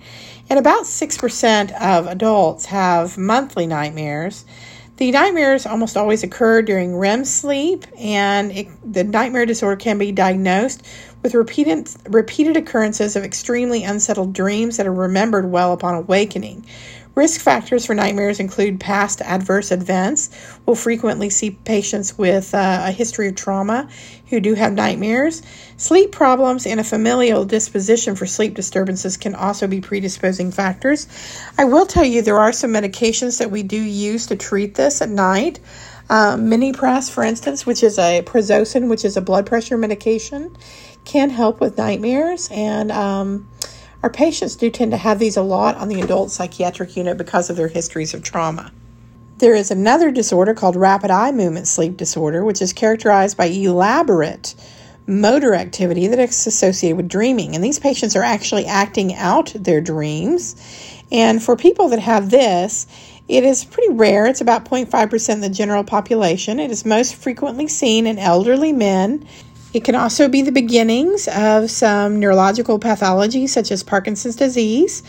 [0.49, 4.45] And about 6% of adults have monthly nightmares.
[4.97, 10.12] The nightmares almost always occur during REM sleep, and it, the nightmare disorder can be
[10.12, 10.82] diagnosed
[11.23, 16.65] with repeated, repeated occurrences of extremely unsettled dreams that are remembered well upon awakening.
[17.17, 20.30] Risk factors for nightmares include past adverse events.
[20.67, 23.89] We'll frequently see patients with uh, a history of trauma
[24.30, 25.41] who do have nightmares.
[25.77, 31.08] Sleep problems and a familial disposition for sleep disturbances can also be predisposing factors.
[31.58, 35.01] I will tell you there are some medications that we do use to treat this
[35.01, 35.60] at night.
[36.12, 40.56] Um, Minipress, for instance, which is a prazosin, which is a blood pressure medication,
[41.08, 43.48] can help with nightmares and um,
[44.04, 47.50] our patients do tend to have these a lot on the adult psychiatric unit because
[47.50, 48.72] of their histories of trauma.
[49.38, 54.54] There is another disorder called rapid eye movement sleep disorder, which is characterized by elaborate
[55.08, 57.56] motor activity that is associated with dreaming.
[57.56, 60.56] And these patients are actually acting out their dreams.
[61.12, 62.86] And for people that have this,
[63.28, 64.26] it is pretty rare.
[64.26, 66.60] It's about 0.5% of the general population.
[66.60, 69.28] It is most frequently seen in elderly men
[69.73, 75.03] it can also be the beginnings of some neurological pathology, such as Parkinson's disease.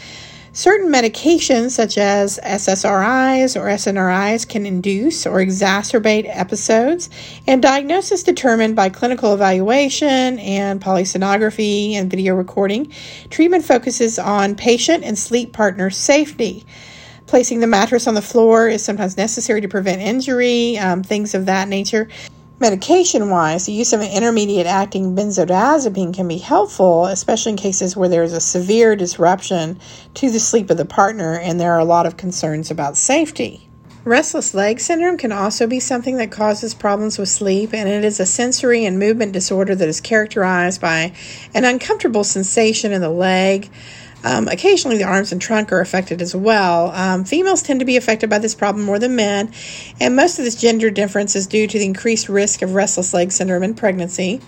[0.53, 7.09] Certain medications, such as SSRIs or SNRIs, can induce or exacerbate episodes,
[7.47, 12.93] and diagnosis determined by clinical evaluation and polysomnography and video recording.
[13.31, 16.65] Treatment focuses on patient and sleep partner safety.
[17.27, 21.47] Placing the mattress on the floor is sometimes necessary to prevent injury, um, things of
[21.47, 22.09] that nature.
[22.61, 27.97] Medication wise, the use of an intermediate acting benzodiazepine can be helpful, especially in cases
[27.97, 29.79] where there is a severe disruption
[30.15, 33.69] to the sleep of the partner and there are a lot of concerns about safety.
[34.05, 38.19] Restless leg syndrome can also be something that causes problems with sleep, and it is
[38.19, 41.13] a sensory and movement disorder that is characterized by
[41.55, 43.71] an uncomfortable sensation in the leg,
[44.25, 46.91] um, occasionally, the arms and trunk are affected as well.
[46.91, 49.53] Um, females tend to be affected by this problem more than men,
[50.01, 53.31] and most of this gender difference is due to the increased risk of restless leg
[53.31, 54.41] syndrome in pregnancy.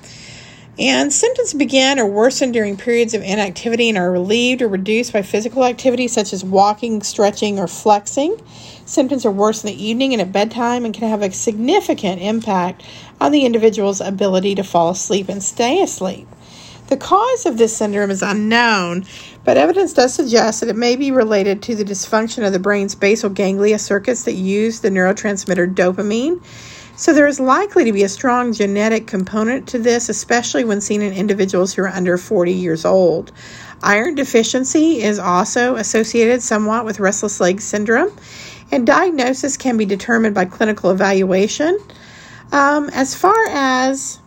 [0.79, 5.21] And symptoms begin or worsen during periods of inactivity and are relieved or reduced by
[5.21, 8.41] physical activity such as walking, stretching, or flexing.
[8.87, 12.83] Symptoms are worse in the evening and at bedtime and can have a significant impact
[13.21, 16.27] on the individual's ability to fall asleep and stay asleep.
[16.91, 19.05] The cause of this syndrome is unknown,
[19.45, 22.97] but evidence does suggest that it may be related to the dysfunction of the brain's
[22.97, 26.43] basal ganglia circuits that use the neurotransmitter dopamine.
[26.97, 31.01] So, there is likely to be a strong genetic component to this, especially when seen
[31.01, 33.31] in individuals who are under 40 years old.
[33.85, 38.11] Iron deficiency is also associated somewhat with restless leg syndrome,
[38.73, 41.79] and diagnosis can be determined by clinical evaluation.
[42.51, 44.20] Um, as far as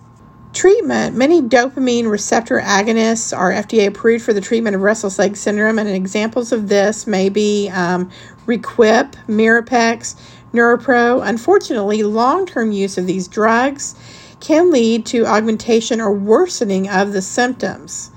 [0.53, 5.79] treatment, many dopamine receptor agonists are FDA approved for the treatment of restless leg syndrome,
[5.79, 8.09] and examples of this may be um,
[8.45, 10.15] Requip, Mirapex,
[10.53, 11.27] Neuropro.
[11.27, 13.95] Unfortunately, long term use of these drugs
[14.39, 18.11] can lead to augmentation or worsening of the symptoms.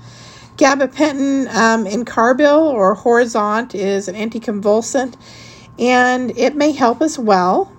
[0.57, 5.15] Gabapentin um, Carbil or Horizant is an anticonvulsant
[5.79, 7.71] and it may help as well.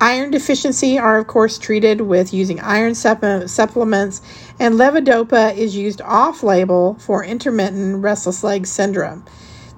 [0.00, 4.22] Iron deficiency are, of course, treated with using iron supplements,
[4.60, 9.24] and levodopa is used off label for intermittent restless leg syndrome.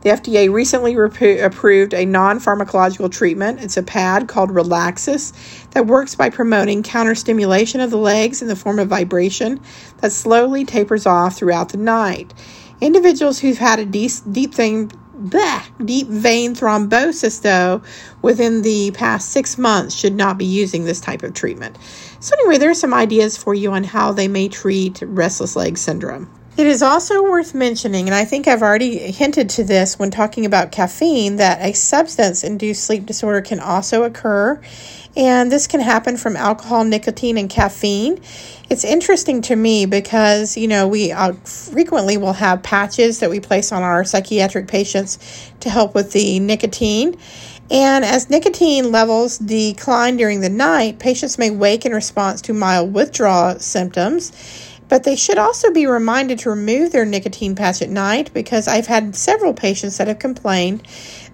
[0.03, 3.63] The FDA recently approved a non pharmacological treatment.
[3.63, 5.33] It's a pad called Relaxis
[5.71, 9.61] that works by promoting counterstimulation of the legs in the form of vibration
[9.99, 12.35] that slowly tapers off throughout the night.
[12.81, 17.83] Individuals who've had a deep, deep thing bleh, deep vein thrombosis, though,
[18.23, 21.77] within the past six months should not be using this type of treatment.
[22.21, 25.79] So, anyway, there are some ideas for you on how they may treat restless leg
[25.79, 26.31] syndrome.
[26.57, 30.45] It is also worth mentioning, and I think I've already hinted to this when talking
[30.45, 34.61] about caffeine, that a substance induced sleep disorder can also occur.
[35.17, 38.21] And this can happen from alcohol, nicotine, and caffeine.
[38.69, 43.41] It's interesting to me because, you know, we uh, frequently will have patches that we
[43.41, 45.19] place on our psychiatric patients
[45.61, 47.19] to help with the nicotine.
[47.71, 52.95] And as nicotine levels decline during the night, patients may wake in response to mild
[52.95, 54.33] withdrawal symptoms.
[54.89, 58.89] But they should also be reminded to remove their nicotine patch at night because I've
[58.89, 60.83] had several patients that have complained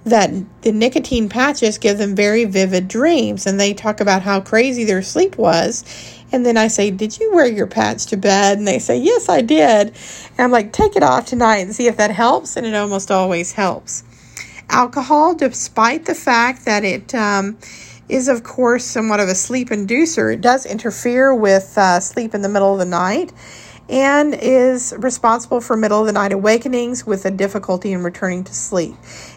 [0.07, 0.31] that
[0.63, 5.03] the nicotine patches give them very vivid dreams and they talk about how crazy their
[5.03, 5.85] sleep was
[6.33, 8.59] and then I say, Did you wear your patch to bed?
[8.59, 9.89] And they say, Yes, I did.
[9.89, 12.57] And I'm like, Take it off tonight and see if that helps.
[12.57, 14.03] And it almost always helps.
[14.69, 17.57] Alcohol, despite the fact that it um,
[18.09, 22.43] is, of course, somewhat of a sleep inducer, it does interfere with uh, sleep in
[22.43, 23.33] the middle of the night
[23.89, 28.55] and is responsible for middle of the night awakenings with a difficulty in returning to
[28.55, 28.95] sleep.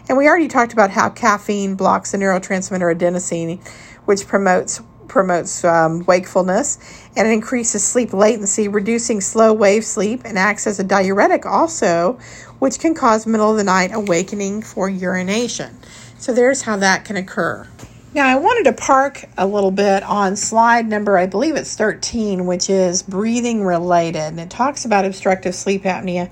[0.08, 3.64] And we already talked about how caffeine blocks the neurotransmitter adenosine,
[4.06, 6.78] which promotes promotes um, wakefulness
[7.16, 12.12] and it increases sleep latency, reducing slow wave sleep, and acts as a diuretic also,
[12.60, 15.76] which can cause middle of the night awakening for urination.
[16.16, 17.66] So there's how that can occur.
[18.12, 22.44] Now, I wanted to park a little bit on slide number, I believe it's 13,
[22.44, 24.18] which is breathing related.
[24.18, 26.28] And it talks about obstructive sleep apnea.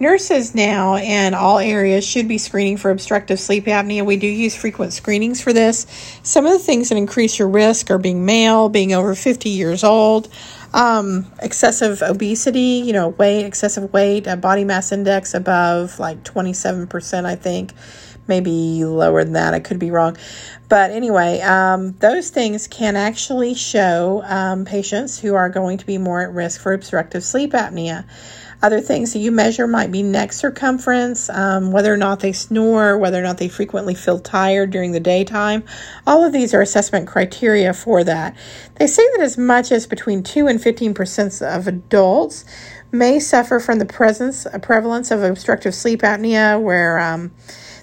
[0.00, 4.04] Nurses now in all areas should be screening for obstructive sleep apnea.
[4.04, 5.86] We do use frequent screenings for this.
[6.24, 9.84] Some of the things that increase your risk are being male, being over 50 years
[9.84, 10.28] old,
[10.74, 17.24] um, excessive obesity, you know, weight, excessive weight, a body mass index above like 27%,
[17.24, 17.72] I think
[18.26, 19.54] maybe lower than that.
[19.54, 20.16] I could be wrong.
[20.68, 25.98] But anyway, um, those things can actually show um, patients who are going to be
[25.98, 28.04] more at risk for obstructive sleep apnea.
[28.62, 32.98] Other things that you measure might be neck circumference, um, whether or not they snore,
[32.98, 35.64] whether or not they frequently feel tired during the daytime.
[36.06, 38.36] All of these are assessment criteria for that.
[38.76, 42.44] They say that as much as between 2 and 15% of adults
[42.92, 47.32] may suffer from the presence, prevalence of obstructive sleep apnea, where um,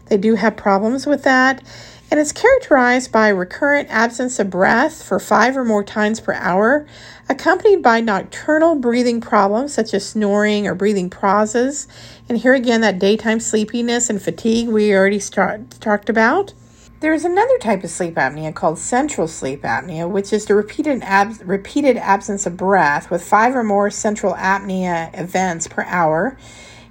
[0.09, 1.63] they do have problems with that
[2.09, 6.87] and it's characterized by recurrent absence of breath for five or more times per hour,
[7.27, 11.87] accompanied by nocturnal breathing problems such as snoring or breathing pauses.
[12.29, 16.53] And here again, that daytime sleepiness and fatigue we already start, talked about.
[17.01, 21.03] There is another type of sleep apnea called central sleep apnea, which is the repeated,
[21.03, 26.37] ab- repeated absence of breath with five or more central apnea events per hour,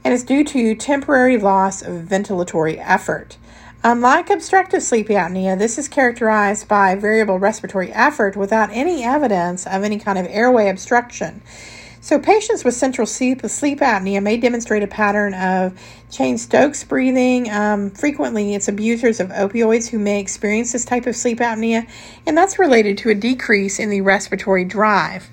[0.07, 3.37] and is due to temporary loss of ventilatory effort.
[3.83, 9.83] Unlike obstructive sleep apnea, this is characterized by variable respiratory effort without any evidence of
[9.83, 11.43] any kind of airway obstruction.
[12.01, 15.77] So, patients with central sleep, sleep apnea may demonstrate a pattern of
[16.13, 17.51] Cheyne-Stokes breathing.
[17.51, 21.85] Um, frequently, it's abusers of opioids who may experience this type of sleep apnea,
[22.25, 25.29] and that's related to a decrease in the respiratory drive.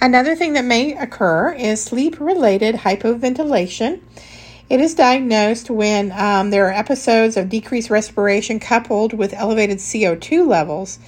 [0.00, 4.00] Another thing that may occur is sleep related hypoventilation.
[4.68, 10.46] It is diagnosed when um, there are episodes of decreased respiration coupled with elevated CO2
[10.46, 10.98] levels.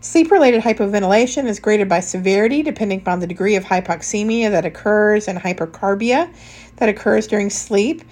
[0.00, 5.28] Sleep related hypoventilation is graded by severity depending upon the degree of hypoxemia that occurs
[5.28, 6.32] and hypercarbia
[6.76, 8.02] that occurs during sleep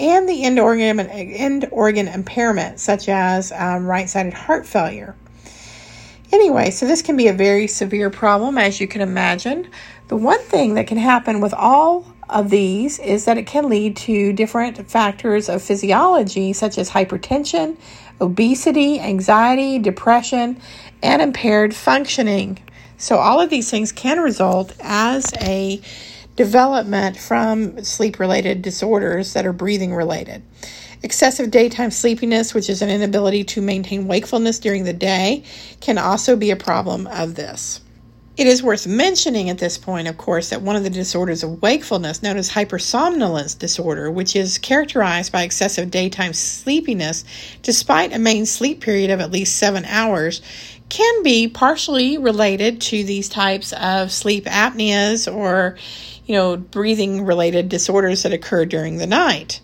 [0.00, 5.14] and the end organ, end organ impairment, such as um, right sided heart failure.
[6.32, 9.68] Anyway, so this can be a very severe problem, as you can imagine.
[10.08, 13.96] The one thing that can happen with all of these is that it can lead
[13.98, 17.76] to different factors of physiology, such as hypertension,
[18.18, 20.58] obesity, anxiety, depression,
[21.02, 22.58] and impaired functioning.
[22.96, 25.82] So, all of these things can result as a
[26.36, 30.42] development from sleep related disorders that are breathing related.
[31.04, 35.42] Excessive daytime sleepiness, which is an inability to maintain wakefulness during the day,
[35.80, 37.80] can also be a problem of this.
[38.36, 41.60] It is worth mentioning at this point, of course, that one of the disorders of
[41.60, 47.24] wakefulness, known as hypersomnolence disorder, which is characterized by excessive daytime sleepiness
[47.60, 50.40] despite a main sleep period of at least seven hours,
[50.88, 55.76] can be partially related to these types of sleep apneas or,
[56.24, 59.60] you know, breathing related disorders that occur during the night.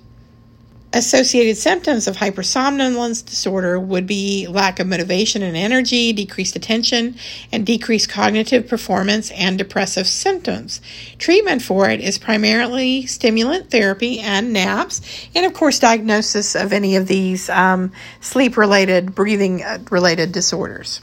[0.95, 7.15] Associated symptoms of hypersomnolence disorder would be lack of motivation and energy, decreased attention,
[7.53, 10.81] and decreased cognitive performance and depressive symptoms.
[11.19, 15.03] Treatment for it is primarily stimulant therapy and naps,
[15.35, 21.03] and of course, diagnosis of any of these um, sleep related, breathing related disorders.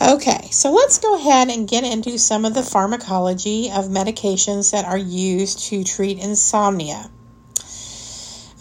[0.00, 4.86] Okay, so let's go ahead and get into some of the pharmacology of medications that
[4.86, 7.10] are used to treat insomnia.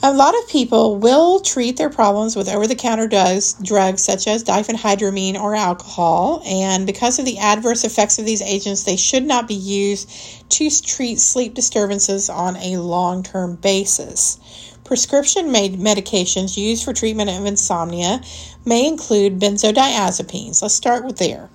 [0.03, 4.27] A lot of people will treat their problems with over the counter drugs, drugs such
[4.27, 9.23] as diphenhydramine or alcohol, and because of the adverse effects of these agents, they should
[9.23, 10.09] not be used
[10.49, 14.39] to treat sleep disturbances on a long term basis.
[14.83, 18.21] Prescription made medications used for treatment of insomnia
[18.65, 20.63] may include benzodiazepines.
[20.63, 21.51] Let's start with there.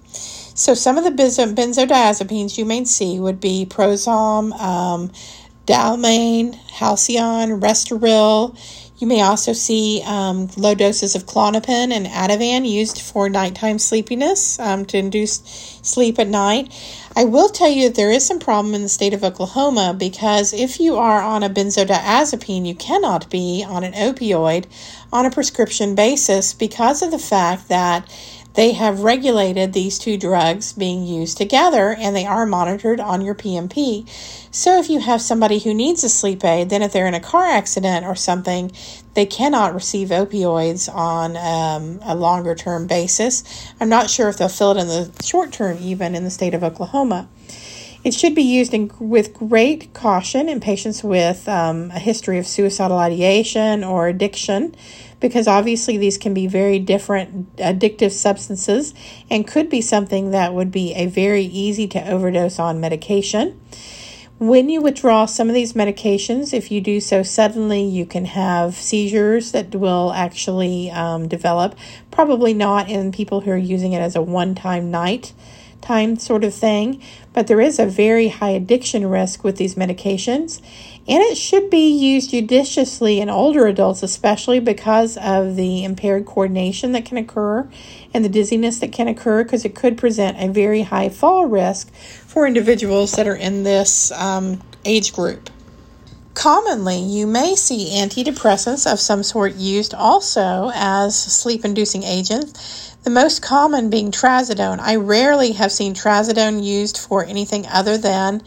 [0.54, 4.52] So, some of the benzodiazepines you may see would be Prosom.
[4.58, 5.10] Um,
[5.66, 8.56] Dalmane, Halcion, Restoril.
[8.98, 14.58] You may also see um, low doses of Klonopin and Ativan used for nighttime sleepiness
[14.58, 15.42] um, to induce
[15.82, 16.72] sleep at night.
[17.14, 20.54] I will tell you that there is some problem in the state of Oklahoma because
[20.54, 24.64] if you are on a benzodiazepine, you cannot be on an opioid
[25.12, 28.08] on a prescription basis because of the fact that
[28.56, 33.34] they have regulated these two drugs being used together and they are monitored on your
[33.34, 34.08] PMP.
[34.50, 37.20] So if you have somebody who needs a sleep aid, then if they're in a
[37.20, 38.72] car accident or something,
[39.12, 43.44] they cannot receive opioids on um, a longer term basis.
[43.78, 46.54] I'm not sure if they'll fill it in the short term, even in the state
[46.54, 47.28] of Oklahoma.
[48.06, 52.46] It should be used in, with great caution in patients with um, a history of
[52.46, 54.76] suicidal ideation or addiction
[55.18, 58.94] because obviously these can be very different addictive substances
[59.28, 63.60] and could be something that would be a very easy to overdose on medication.
[64.38, 68.76] When you withdraw some of these medications, if you do so suddenly, you can have
[68.76, 71.74] seizures that will actually um, develop.
[72.12, 75.32] Probably not in people who are using it as a one time night
[75.86, 77.00] time sort of thing,
[77.32, 80.60] but there is a very high addiction risk with these medications.
[81.08, 86.92] And it should be used judiciously in older adults, especially because of the impaired coordination
[86.92, 87.68] that can occur
[88.12, 91.94] and the dizziness that can occur, because it could present a very high fall risk
[91.94, 95.50] for individuals that are in this um, age group.
[96.34, 103.10] Commonly, you may see antidepressants of some sort used also as sleep inducing agents the
[103.10, 104.80] most common being trazodone.
[104.80, 108.42] I rarely have seen trazodone used for anything other than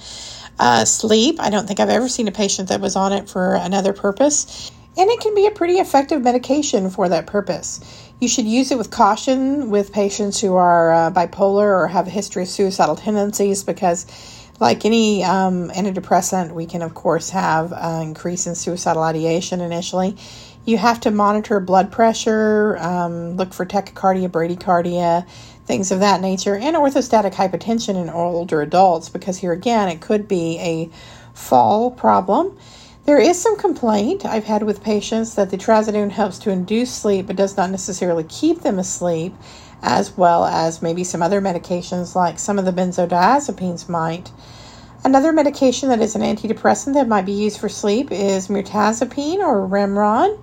[0.59, 1.37] uh, sleep.
[1.39, 4.69] I don't think I've ever seen a patient that was on it for another purpose.
[4.97, 7.79] And it can be a pretty effective medication for that purpose.
[8.19, 12.09] You should use it with caution with patients who are uh, bipolar or have a
[12.09, 14.05] history of suicidal tendencies because,
[14.59, 20.17] like any um, antidepressant, we can, of course, have an increase in suicidal ideation initially.
[20.69, 25.27] You have to monitor blood pressure, um, look for tachycardia, bradycardia,
[25.65, 30.27] things of that nature, and orthostatic hypotension in older adults because here again it could
[30.27, 30.91] be a
[31.33, 32.55] fall problem.
[33.05, 37.25] There is some complaint I've had with patients that the trazodone helps to induce sleep
[37.25, 39.33] but does not necessarily keep them asleep,
[39.81, 44.29] as well as maybe some other medications like some of the benzodiazepines might.
[45.03, 49.65] Another medication that is an antidepressant that might be used for sleep is mirtazapine or
[49.65, 50.37] Remeron.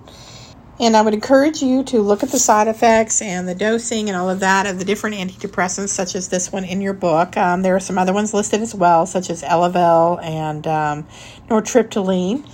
[0.79, 4.17] And I would encourage you to look at the side effects and the dosing and
[4.17, 7.37] all of that of the different antidepressants, such as this one in your book.
[7.37, 11.07] Um, there are some other ones listed as well, such as Elavil and um,
[11.47, 12.47] nortriptyline.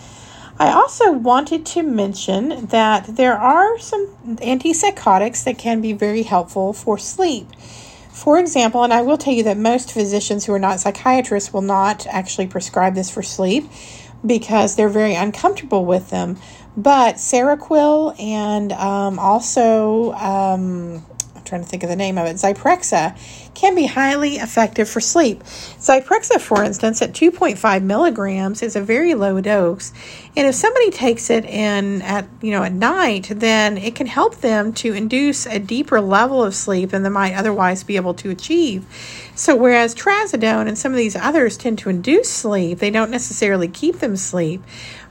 [0.59, 6.73] I also wanted to mention that there are some antipsychotics that can be very helpful
[6.73, 7.47] for sleep.
[8.13, 11.61] For example, and I will tell you that most physicians who are not psychiatrists will
[11.63, 13.69] not actually prescribe this for sleep
[14.25, 16.37] because they're very uncomfortable with them.
[16.77, 21.03] But Seroquel and um, also um,
[21.45, 23.17] trying to think of the name of it, Zyprexa,
[23.53, 25.43] can be highly effective for sleep.
[25.43, 29.93] Zyprexa, for instance, at 2.5 milligrams is a very low dose.
[30.35, 34.37] And if somebody takes it in at, you know, at night, then it can help
[34.37, 38.29] them to induce a deeper level of sleep than they might otherwise be able to
[38.29, 38.85] achieve.
[39.35, 43.67] So whereas trazodone and some of these others tend to induce sleep, they don't necessarily
[43.67, 44.63] keep them asleep.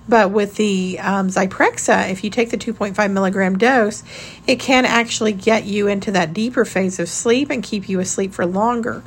[0.09, 4.03] But with the um, Zyprexa, if you take the 2.5 milligram dose,
[4.47, 8.33] it can actually get you into that deeper phase of sleep and keep you asleep
[8.33, 9.03] for longer.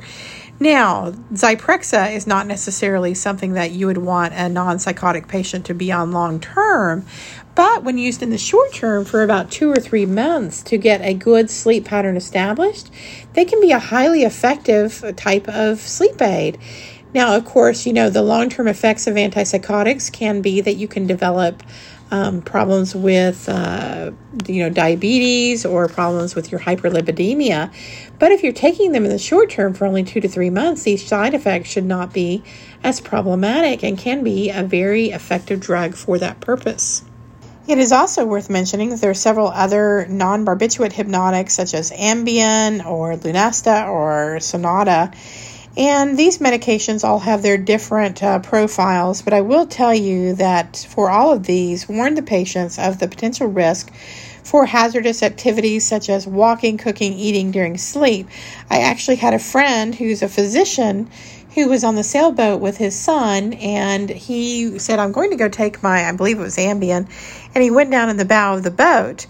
[0.58, 5.74] Now, Zyprexa is not necessarily something that you would want a non psychotic patient to
[5.74, 7.04] be on long term,
[7.54, 11.02] but when used in the short term for about two or three months to get
[11.02, 12.90] a good sleep pattern established,
[13.34, 16.58] they can be a highly effective type of sleep aid.
[17.16, 20.86] Now, of course, you know, the long term effects of antipsychotics can be that you
[20.86, 21.62] can develop
[22.10, 24.10] um, problems with, uh,
[24.46, 27.72] you know, diabetes or problems with your hyperlipidemia.
[28.18, 30.82] But if you're taking them in the short term for only two to three months,
[30.82, 32.44] these side effects should not be
[32.84, 37.02] as problematic and can be a very effective drug for that purpose.
[37.66, 41.90] It is also worth mentioning that there are several other non barbiturate hypnotics, such as
[41.92, 45.12] Ambien or Lunesta or Sonata
[45.76, 50.86] and these medications all have their different uh, profiles, but I will tell you that
[50.88, 53.92] for all of these, warn the patients of the potential risk
[54.42, 58.28] for hazardous activities such as walking, cooking, eating during sleep.
[58.70, 61.10] I actually had a friend who's a physician
[61.54, 65.48] who was on the sailboat with his son, and he said, I'm going to go
[65.48, 67.08] take my, I believe it was Ambien,
[67.54, 69.26] and he went down in the bow of the boat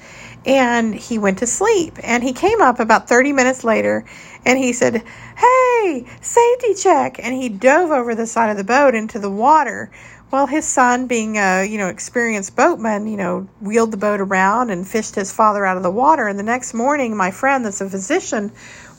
[0.47, 1.99] and he went to sleep.
[2.03, 4.05] And he came up about 30 minutes later
[4.45, 5.03] and he said,
[5.37, 7.19] Hey, safety check.
[7.23, 9.91] And he dove over the side of the boat into the water.
[10.31, 14.71] Well, his son, being a you know experienced boatman, you know wheeled the boat around
[14.71, 16.27] and fished his father out of the water.
[16.27, 18.51] And the next morning, my friend, that's a physician,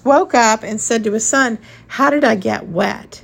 [0.05, 3.21] woke up and said to his son, "How did I get wet?"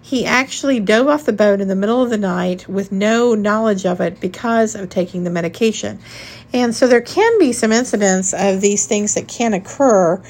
[0.00, 3.86] He actually dove off the boat in the middle of the night with no knowledge
[3.86, 6.00] of it because of taking the medication.
[6.52, 10.22] And so there can be some incidents of these things that can occur.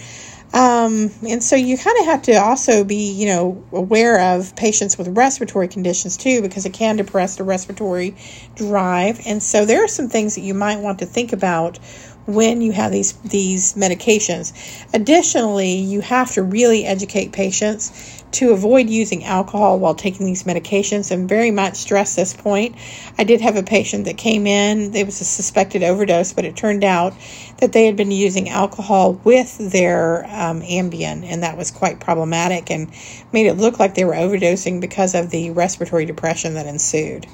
[0.55, 4.99] Um, and so you kind of have to also be, you know, aware of patients
[4.99, 8.15] with respiratory conditions too, because it can depress the respiratory
[8.55, 9.21] drive.
[9.27, 11.79] And so there are some things that you might want to think about
[12.27, 14.53] when you have these these medications.
[14.95, 21.11] Additionally, you have to really educate patients to avoid using alcohol while taking these medications
[21.11, 22.75] and very much stress this point.
[23.19, 26.57] I did have a patient that came in, it was a suspected overdose, but it
[26.57, 27.15] turned out
[27.59, 32.71] that they had been using alcohol with their um, Ambien, and that was quite problematic
[32.71, 32.91] and
[33.33, 37.27] made it look like they were overdosing because of the respiratory depression that ensued.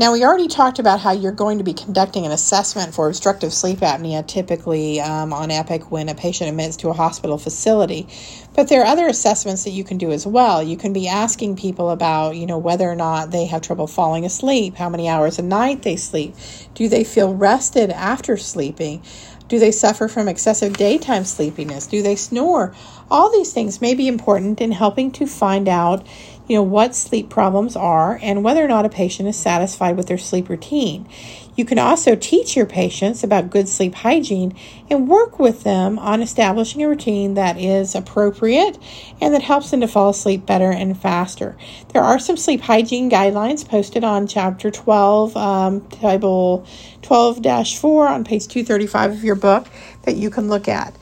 [0.00, 3.52] Now, we already talked about how you're going to be conducting an assessment for obstructive
[3.52, 8.08] sleep apnea, typically um, on EPIC when a patient admits to a hospital facility.
[8.54, 10.62] But there are other assessments that you can do as well.
[10.62, 14.24] You can be asking people about, you know, whether or not they have trouble falling
[14.24, 16.34] asleep, how many hours a night they sleep,
[16.72, 19.02] do they feel rested after sleeping,
[19.48, 22.72] do they suffer from excessive daytime sleepiness, do they snore?
[23.10, 26.06] All these things may be important in helping to find out
[26.50, 30.08] you know, what sleep problems are and whether or not a patient is satisfied with
[30.08, 31.08] their sleep routine.
[31.54, 34.56] You can also teach your patients about good sleep hygiene
[34.90, 38.78] and work with them on establishing a routine that is appropriate
[39.20, 41.56] and that helps them to fall asleep better and faster.
[41.92, 46.66] There are some sleep hygiene guidelines posted on chapter 12, um, table
[47.02, 47.46] 12
[47.78, 49.68] 4 on page 235 of your book
[50.02, 50.96] that you can look at.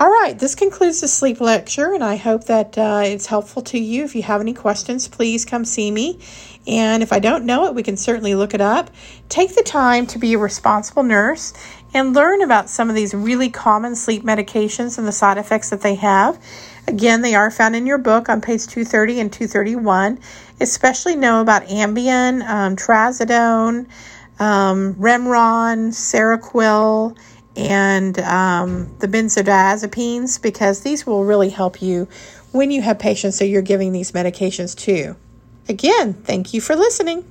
[0.00, 3.80] All right, this concludes the sleep lecture, and I hope that uh, it's helpful to
[3.80, 4.04] you.
[4.04, 6.20] If you have any questions, please come see me.
[6.68, 8.90] And if I don't know it, we can certainly look it up.
[9.28, 11.52] Take the time to be a responsible nurse
[11.92, 15.80] and learn about some of these really common sleep medications and the side effects that
[15.80, 16.40] they have.
[16.86, 20.20] Again, they are found in your book on page 230 and 231.
[20.60, 23.88] Especially know about Ambien, um, Trazodone,
[24.38, 27.18] um, Remeron, Seroquel
[27.58, 32.06] and um, the benzodiazepines because these will really help you
[32.52, 35.16] when you have patients that you're giving these medications to.
[35.68, 37.24] Again, thank you for listening.